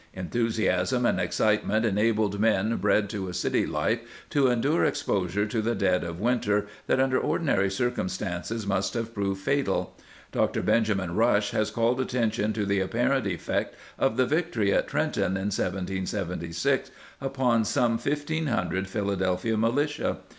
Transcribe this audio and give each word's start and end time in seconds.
Enthusiasm 0.15 1.05
and 1.05 1.19
excitement 1.21 1.85
enabled 1.85 2.39
men, 2.39 2.75
bred 2.77 3.07
to 3.07 3.27
a 3.27 3.35
city 3.35 3.67
life, 3.67 3.99
to 4.31 4.47
endure 4.47 4.83
exposure 4.83 5.43
in 5.43 5.61
the 5.61 5.75
dead 5.75 6.03
of 6.03 6.19
winter 6.19 6.65
that 6.87 6.99
under 6.99 7.19
ordinary 7.19 7.69
circumstances 7.69 8.65
must 8.65 8.95
have 8.95 9.13
proved 9.13 9.39
fatal. 9.41 9.95
Dr. 10.31 10.63
Benjamin 10.63 11.13
Rush 11.13 11.51
has 11.51 11.69
called 11.69 12.01
attention 12.01 12.51
to 12.53 12.65
the 12.65 12.79
apparent 12.79 13.27
effect 13.27 13.75
of 13.99 14.17
the 14.17 14.25
victory 14.25 14.73
at 14.73 14.87
Trenton 14.87 15.37
in 15.37 15.51
1776 15.53 16.89
upon 17.21 17.63
some 17.63 17.99
1,500 17.99 18.87
Philadelphia 18.87 19.55
militia. 19.55 20.17